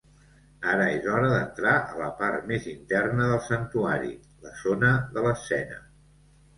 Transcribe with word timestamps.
Ara 0.69 0.87
és 0.93 1.05
hora 1.15 1.29
d'entrar 1.33 1.75
a 1.91 1.99
la 2.01 2.09
part 2.23 2.49
més 2.53 2.67
interna 2.73 3.29
del 3.35 3.45
santuari, 3.53 4.13
la 4.49 4.59
zona 4.67 4.95
de 5.17 5.31
l'escena. 5.31 5.83